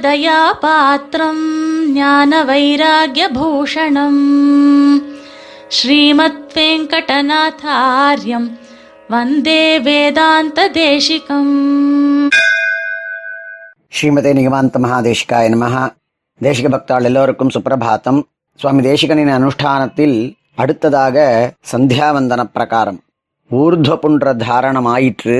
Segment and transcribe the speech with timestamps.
[0.00, 1.44] ராமானுஜதயாபாத்திரம்
[1.92, 4.22] ஞான வைராகியபூஷணம்
[5.68, 8.48] ஸ்ரீமத் வெங்கடநாதாரியம்
[9.08, 11.52] வந்தே வேதாந்த தேசிகம்
[13.92, 15.68] ஸ்ரீமதே நிகமாந்த மகாதேசிகாய நம
[16.40, 18.20] தேசிக பக்தாள் எல்லோருக்கும் சுப்பிரபாத்தம்
[18.60, 20.16] சுவாமி தேசிகனின் அனுஷ்டானத்தில்
[20.56, 21.16] அடுத்ததாக
[21.72, 23.00] சந்தியாவந்தன பிரகாரம்
[23.50, 25.38] ஊர்துவ புன்ற தாரணம் ஆயிற்று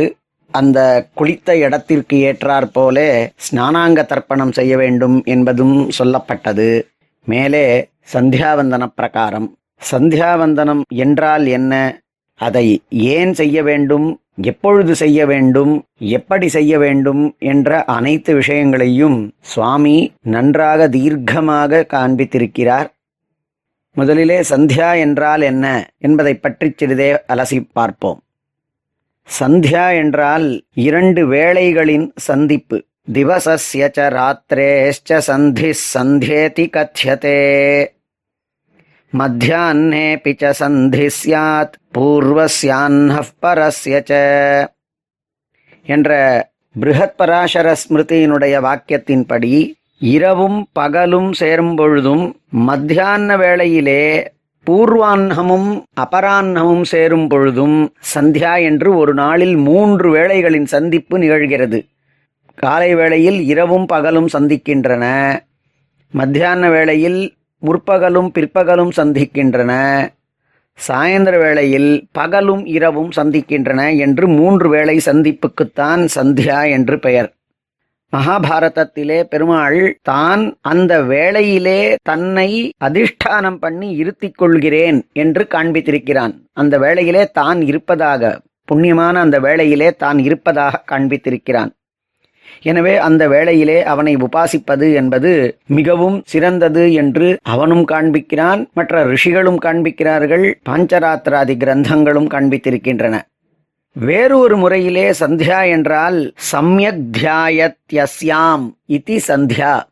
[0.51, 6.83] அந்த குளித்த இடத்திற்கு ஏற்றாற் போலே ஸ்நானாங்க தர்ப்பணம் செய்ய வேண்டும் என்பதும் சொல்லப்பட்டது.
[7.25, 9.57] மேலே சந்தியாவந்தன பிரகாரம்.
[9.91, 12.01] சந்தியாவந்தனம் என்றால் என்ன?
[12.35, 14.21] அதை ஏன் செய்ய வேண்டும்?
[14.43, 15.85] எப்பொழுது செய்ய வேண்டும்?
[15.99, 17.35] எப்படி செய்ய வேண்டும்?
[17.39, 22.87] என்ற அனைத்து விஷயங்களையும் சுவாமி நன்றாக தீர்க்கமாக காண்பித்திருக்கிறார்.
[23.93, 28.23] முதலிலே சந்தியா என்றால் என்ன என்பதை பற்றி சிறிதே அலசி பார்ப்போம்.
[29.41, 32.85] சந்தியா என்றால் இரண்டு வேளைகளின் சந்திப்பு.
[33.13, 33.91] திவசஸ்ய
[35.09, 37.39] ச சந்தி சந்தேதி கத்தியதே
[39.13, 43.97] மத்தியான்னேபி ச சந்தி ஸ்யாத் பூர்வஸ்யான்னः பரஸ்ய
[45.87, 46.11] என்ற
[46.81, 54.03] பிருகத் பராசர ஸ்மிருதியினுடைய வாக்கியத்தின்படி இரவும் பகலும் சேரும் பொழுதும் மத்தியான வேளையிலே
[54.67, 61.87] பூர்வான்னமும் அபரான்னமும் சேரும் பொழுதும் சந்தியா என்று ஒரு நாளில் மூன்று வேளைகளின் சந்திப்பு நிகழ்கிறது.
[62.55, 65.05] காலை வேளையில் இரவும் பகலும் சந்திக்கின்றன.
[66.11, 69.73] மத்தியான வேளையில் முற்பகலும் பிற்பகலும் சந்திக்கின்றன.
[70.89, 77.38] சாயந்தர வேளையில் பகலும் இரவும் சந்திக்கின்றன என்று மூன்று வேளை சந்திப்புக்குத்தான் சந்தியா என்று பெயர்.
[78.13, 82.51] மகாபாரதத்திலே பெருமாள் தான் அந்த வேளையிலே தன்னை
[82.87, 86.35] அதிஷ்டானம் பண்ணி இருத்திக் கொள்கிறேன் என்று காண்பித்திருக்கிறான்.
[86.53, 88.31] அந்த வேளையிலே தான் இருப்பதாக
[88.69, 91.71] புண்ணியமான அந்த வேளையிலே தான் இருப்பதாக காண்பித்திருக்கிறான்.
[92.63, 95.33] எனவே அந்த வேளையிலே அவனை உபாசிப்பது என்பது
[95.79, 103.17] மிகவும் சிறந்தது என்று அவனும் காண்பிக்கிறான் மற்ற ரிஷிகளும் காண்பிக்கிறார்கள் பாஞ்சராத்திராதி கிரந்தங்களும் காண்பித்திருக்கின்றன.
[104.01, 109.83] வேறொரு முறையிலே சந்தியா என்றால் சம்யக் தியாயத்யஸ்யாம் இதி சந்தியா.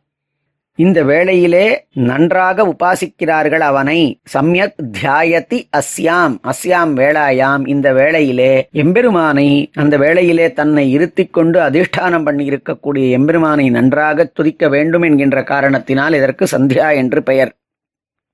[0.75, 6.35] இந்த வேளையிலே நன்றாக உபாசிக்கிறார்கள் அவனை சம்யக் தியாயதி அஸ்யாம்.
[6.43, 7.67] அஸ்யாம் வேளாயாம்.
[7.67, 15.01] இந்த வேளையிலே எம்பெருமானை அந்த வேளையிலே தன்னை இருத்திக் கொண்டு அதிஷ்டானம் பண்ணி இருக்கக்கூடிய எம்பெருமானை நன்றாக துதிக்க வேண்டும்
[15.01, 17.53] என்கின்ற காரணத்தினால் இதற்கு சந்தியா என்று பெயர்.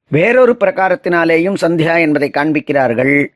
[0.08, 3.28] வேறொரு பிரகாரத்தினாலேயும் சந்தியா என்பதை காண்பிக்கிறார்கள்.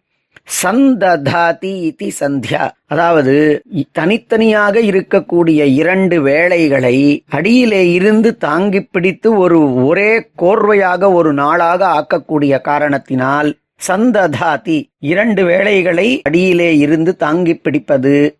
[0.61, 2.69] சந்ததாதி இதி சந்தியா.
[2.85, 12.61] அதாவது தனித்தனியாக இருக்கக்கூடிய இரண்டு வேளைகளை அடியிலே இருந்து தாங்கி பிடித்து ஒரு ஒரே கோர்வையாக ஒரு நாளாக ஆக்கக்கூடிய
[12.61, 18.37] காரணத்தினால் சந்ததாதி இரண்டு வேளைகளை அடியிலே இருந்து தாங்கி பிடிப்பது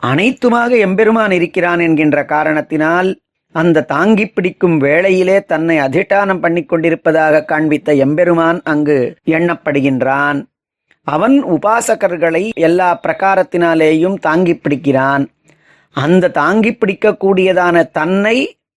[0.00, 3.10] அனைத்துமாக எம்பெருமான் இருக்கிறான் என்கின்ற காரணத்தினால்
[3.54, 10.40] அந்த தாங்கி பிடிக்கும் வேளையிலே தன்னை அதிஷ்டானம் பண்ணி கொண்டிருப்பதாக காண்பித்த எம்பெருமான் அங்கு எண்ணப்படுகின்றான்.
[11.06, 15.24] அவன் உபாசகர்களை எல்லா பிரகாரத்தினாலேயும் தாங்கி பிடிக்கிறான்.
[15.90, 18.36] அந்த தாங்கி பிடிக்கக்கூடியதான தன்னை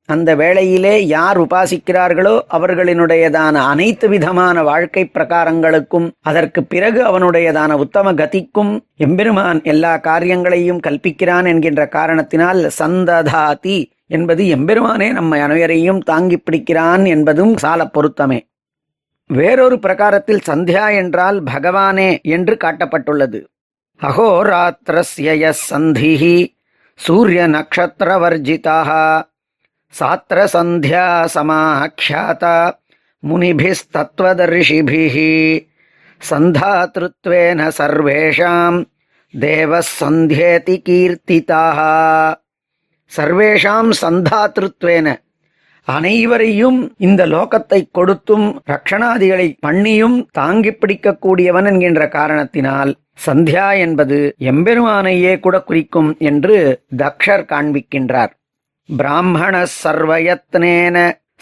[0.09, 9.62] அந்த வேளையிலே யார் உபாசிக்கிறார்களோ அவர்களினுடையதான அனைத்து விதமான வாழ்க்கை பிரகாரங்களுக்கும் அதற்கு பிறகு அவனுடையதான உத்தம கதிக்கும் எம்பெருமான்
[9.62, 18.41] எல்லா காரியங்களையும் கல்பிக்கிறான் என்கின்ற காரணத்தினால் சந்ததாதி என்பது எம்பெருமானே நம்ம அனைவரையும் தாங்கி பிடிக்கிறான் என்பதும் சால பொருத்தமே.
[19.27, 23.45] வேறொரு பிரகாரத்தில் சந்தியா என்றால் பகவானே என்று காட்டப்பட்டுள்ளது.
[24.01, 26.55] அகோராத்திரஸ்ய சந்திஹி
[26.95, 29.23] சூரிய நக்ஷத்திரவர்ஜிதாக
[30.01, 32.73] சாத்திர சந்தியா சமாக்கியாதா
[33.29, 35.67] முனிபிஸ்தத்வதர்ஷிபிஹி
[36.31, 38.85] சந்தாத்ருத்வேன சர்வேஷாம்
[39.41, 41.79] தேவசந்தேதி கீர்த்திதாக
[43.17, 45.17] சர்வேஷாம் சந்தாத்ருத்வேன
[45.87, 52.93] அனைவரையும் இந்த லோகத்தை கொடுத்தும் ரக்ஷணாதிகளை பண்ணியும் தாங்கி பிடிக்கக்கூடியவன் என்கின்ற காரணத்தினால்
[53.27, 54.19] சந்தியா என்பது
[54.53, 56.56] எம்பெருமானையே கூட குறிக்கும் என்று
[57.03, 58.32] தக்ஷர் காண்பிக்கின்றார்.
[58.88, 60.97] பிராமண சர்வயத்னேன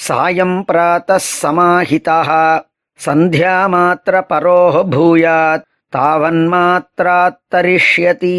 [0.08, 2.20] சாயம் பிராத்த சமாஹிதா
[3.00, 5.66] சந்தியா மாத்திர பரோஹ பூயாத்.
[5.96, 8.36] தாவன்மாத்திராத்தரிஷ்யதி.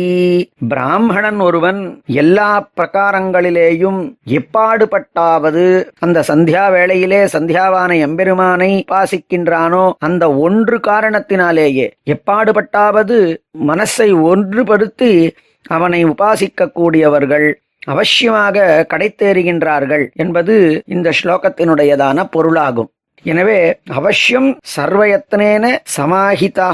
[0.72, 13.38] பிராமணன் ஒருவன் எல்லா பிரகாரங்களிலேயும் எப்பாடுபட்டாவது அந்த சந்தியா வேளையிலே சந்தியாவான எம்பெருமானை உபாசிக்கின்றானோ அந்த ஒன்று காரணத்தினாலேயே எப்பாடுபட்டாவது
[13.68, 15.34] மனசை ஒன்றுபடுத்தி
[15.68, 17.56] அவனை உபாசிக்கக்கூடியவர்கள்
[17.88, 22.92] அவசியமாக கடைத்தேறுகின்றார்கள் என்பது இந்த ஸ்லோகத்தினுடையதான பொருளாகும்.
[23.26, 25.66] எனவே அவசியம் சர்வயத்னேன
[25.98, 26.68] சமாஹிதா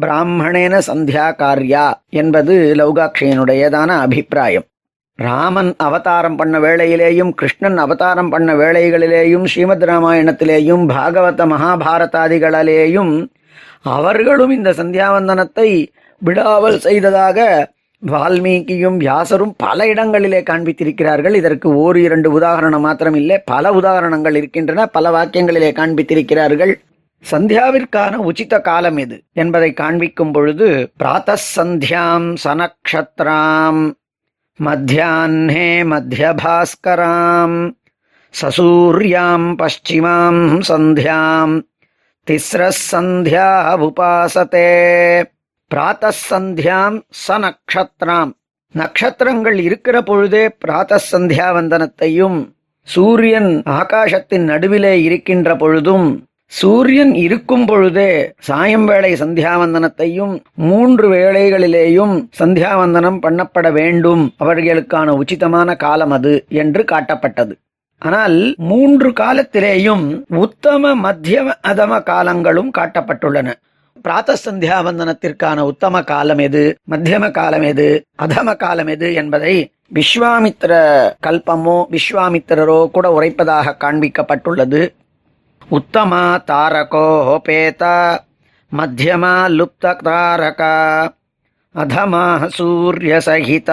[0.00, 4.64] பிராமணேன சந்தியா காரியா என்பது லௌகாட்சியனுடையதான அபிப்பிராயம்.
[5.18, 13.28] ராமன் அவதாரம் பண்ண வேளையிலேயும் கிருஷ்ணன் அவதாரம் பண்ண வேளைகளிலேயும் ஸ்ரீமத் ராமாயணத்திலேயும் பாகவத மகாபாரதாதிகளிலேயும்
[13.96, 15.68] அவர்களும் இந்த சந்தியாவந்தனத்தை
[16.22, 17.38] விடாமல் செய்ததாக
[18.06, 21.34] வால்மீகியும் வியாசரும் பல இடங்களிலே காண்பித்திருக்கிறார்கள்.
[21.34, 24.86] இதற்கு ஓர் இரண்டு உதாரணம் மாத்திரம் இல்லை பல உதாரணங்கள் இருக்கின்றன.
[24.86, 26.74] பல வாக்கியங்களிலே காண்பித்திருக்கிறார்கள்.
[27.30, 33.92] சந்தியாவிற்கான உச்சித காலம் எது என்பதை காண்பிக்கும் பொழுது பிராத்த சந்தியாம் சனக்ஷத்ராம்
[34.64, 37.72] மத்தியான்னே மத்தியபாஸ்கராம்
[38.42, 41.60] சசூர்யாம் பஷ்டிமாம் சந்தியாம்
[42.30, 43.50] திஸ்ர சந்தியா
[43.86, 44.68] உபாசத்தே
[45.74, 46.96] பிராத்த சந்தியாம்
[47.28, 48.30] ச நக்ஷத்ராம்
[48.74, 50.98] நட்சத்திரங்கள் இருக்கிற பொழுதே பிராத்த
[51.56, 52.38] வந்தனத்தையும்
[52.82, 64.34] சூரியன் ஆகாசத்தின் நடுவிலே இருக்கின்ற பொழுதும் சூரியன் இருக்கும் பொழுதே சாயம்வேளை சந்தியாவந்தனத்தையும் மூன்று வேளைகளிலேயும் சந்தியாவந்தனம் பண்ணப்பட வேண்டும்.
[64.38, 67.54] அவர்களுக்கான உச்சிதமான காலம் அது என்று காட்டப்பட்டது.
[67.98, 73.52] ஆனால் மூன்று காலத்திலேயும் உத்தம மத்தியம அதம காலங்களும் காட்டப்பட்டுள்ளன.
[74.04, 80.72] பிராத்த சந்தியாவந்தனத்திற்கான உத்தம காலம் எது மத்தியம காலம் எது அதம காலம் எது என்பதை விஸ்வாமித்திர
[81.26, 84.82] கல்பமோ விஸ்வாமித்திரரோ கூட உரைப்பதாக காண்பிக்கப்பட்டுள்ளது.
[85.70, 87.82] உத்தமா தாரகோபேத
[88.76, 90.74] மத்தியமா லுப்த தாரகா
[91.74, 92.24] அதமா
[92.58, 93.70] சூரியசகித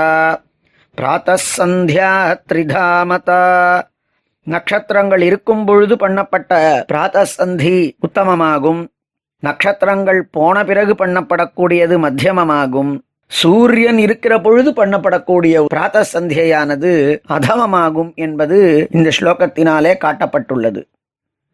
[0.98, 2.12] பிராத்தசந்தியா
[2.52, 3.42] த்ரிதாமதா.
[4.48, 6.54] நட்சத்திரங்கள் இருக்கும் பொழுது பண்ணப்பட்ட
[6.92, 8.82] பிராத்தசந்தி உத்தமமாகும்.
[9.40, 12.92] நட்சத்திரங்கள் போன பிறகு பண்ணப்படக்கூடியது மத்தியமமாகும்.
[13.28, 16.92] சூரியன் இருக்கிற பொழுது பண்ணப்படக்கூடிய பிராத்த சந்தியானது
[17.30, 20.82] அதமமாகும் என்பது இந்த ஸ்லோகத்தினாலே காட்டப்பட்டுள்ளது.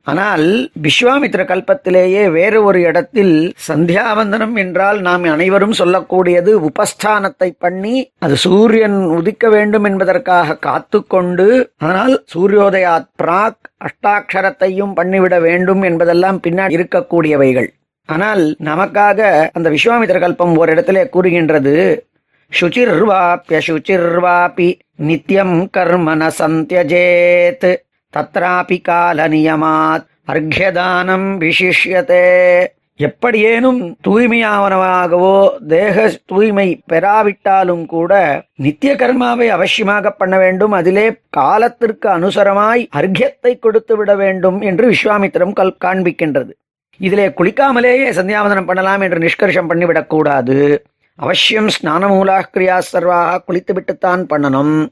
[0.06, 9.06] ஆனால் விஸ்வாமித்ர கல்பத்திலேயே வேறு ஒரு இடத்தில் சந்தியாவந்தனம் என்றால் நாம் அனைவரும் சொல்லக்கூடியது உபஸ்தானத்தை பண்ணி அது சூரியன்
[9.06, 17.68] உதிக்க வேண்டும் என்பதற்காக காத்து கொண்டு ஆனால் சூரியோதயாத் பிராக் அஷ்டாட்சரத்தையும் பண்ணிவிட வேண்டும் என்பதெல்லாம் பின்னாடி இருக்கக்கூடியவைகள்.
[18.06, 22.08] ஆனால் நமக்காக அந்த விஸ்வாமித்திர கல்பம் ஒரு கூறுகின்றது
[22.62, 27.76] சுச்சிர்வாப்பிய சுச்சிர்வாபி நித்யம் கர்மன சந்தியஜேத்
[28.16, 32.66] தத்ராபி கால நியமாத் அர்க்யதானம் விசிஷ்யதே.
[32.96, 40.72] எப்படியேனும் தூய்மையானவனாகவோ தேக தூய்மை பெறாவிட்டாலும் கூட நித்திய கர்மாவை அவசியமாக பண்ண வேண்டும்.
[40.72, 46.50] அதிலே காலத்திற்கு அனுசரமாய் அர்க்யத்தை கொடுத்து விட வேண்டும் என்று விஸ்வாமித்திரம் கல் காண்பிக்கின்றது.
[46.98, 50.78] இதிலே குளிக்காமலேயே சந்தியாவந்தனம் பண்ணலாம் என்று நிஷ்கர்ஷம் பண்ணிவிடக்கூடாது.
[51.16, 54.88] அவசியம் ஸ்நானமூலா கிரியா சர்வாக குளித்துவிட்டுத்தான் பண்ணணும்.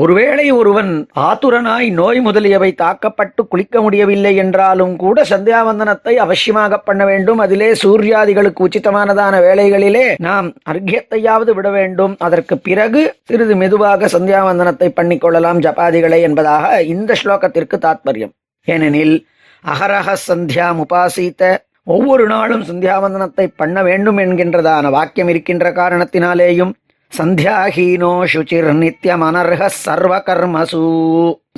[0.00, 0.90] ஒருவேளை ஒருவன்
[1.24, 7.38] ஆத்துரனாய் நோய் முதலியவை தாக்கப்பட்டு குளிக்க முடியவில்லை என்றாலும் கூட சந்தியாவந்தனத்தை அவசியமாக பண்ண வேண்டும்.
[7.38, 12.14] அதிலே சூர்யாதிகளுக்கு உச்சிதமானதான வேளைகளிலே நாம் அர்க்கியத்தையாவது விட வேண்டும்.
[12.18, 18.34] அதற்கு பிறகு சிறிது மெதுவாக சந்தியாவந்தனத்தை பண்ணிக்கொள்ளலாம் ஜபாதிகளை என்பதாக இந்த ஸ்லோகத்திற்கு தாத்பரியம்.
[18.64, 19.16] ஏனெனில்
[19.64, 21.42] அகரக சந்தியா முபாசித்த
[21.82, 26.72] ஒவ்வொரு நாளும் சந்தியாவந்தனத்தை பண்ண வேண்டும் என்கின்றதான வாக்கியம் இருக்கின்ற காரணத்தினாலேயும்
[27.16, 30.80] சந்தியாஹீனோ சுச்சிர் நித்தியமனர்ஹ சர்வ கர்மசு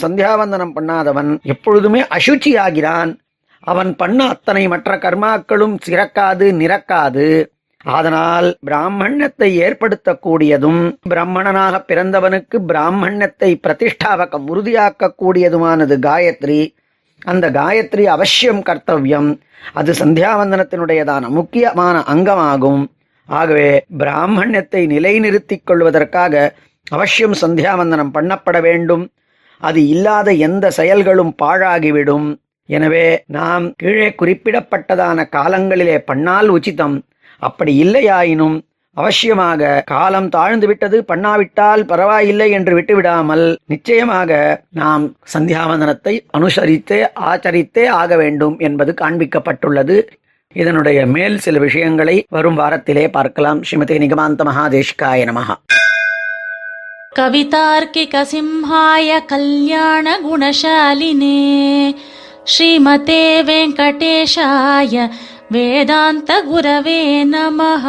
[0.02, 3.12] சந்தியாவந்தனம் பண்ணாதவன் எப்பொழுதுமே அசுச்சியாகிறான்.
[3.60, 7.28] அவன் பண்ண அத்தனை மற்ற கர்மாக்களும் சிறக்காது நிரக்காது
[7.84, 10.82] அதனால் பிராமணத்தை ஏற்படுத்தக்கூடியதும்
[11.12, 16.60] பிராமணனாக பிறந்தவனுக்கு பிராமணத்தை பிரதிஷ்டாவகம் உறுதியாக்கக்கூடியதுமானது காயத்ரி.
[17.22, 19.30] அந்த காயத்ரி அவசியம் கர்த்தவியம்.
[19.72, 22.84] அது சந்தியாவந்தனத்தினுடையதான முக்கியமான அங்கமாகும்.
[23.26, 26.54] ஆகவே பிராமணியத்தை நிலைநிறுத்திக் கொள்வதற்காக
[26.90, 29.04] அவசியம் சந்தியாவந்தனம் பண்ணப்பட வேண்டும்.
[29.58, 32.28] அது இல்லாத எந்த செயல்களும் பாழாகிவிடும்.
[32.68, 36.96] எனவே நாம் கீழே குறிப்பிடப்பட்டதான காலங்களிலே பண்ணால் உச்சிதம்.
[37.38, 38.56] அப்படி இல்லையாயினும்
[38.96, 48.58] அவசியமாக காலம் தாழ்ந்து விட்டது பண்ணாவிட்டால் பரவாயில்லை என்று விட்டுவிடாமல் நிச்சயமாக நாம் சந்தியாவந்தனத்தை அனுசரித்தே ஆச்சரித்தே ஆக வேண்டும்
[48.58, 50.06] என்பது காண்பிக்கப்பட்டுள்ளது.
[50.55, 55.57] இதனுடைய மேல் சில விஷயங்களை வரும் வாரத்திலே பார்க்கலாம் ஸ்ரீமதி நிகமாந்த மகாதேஷ்காய நமஹா
[57.83, 60.27] कवितार्किकसिंहाय कल्याणगुणशालिने
[62.47, 64.95] श्रीमते वेङ्कटेशाय
[65.51, 67.85] वेदान्तगुरवे नमः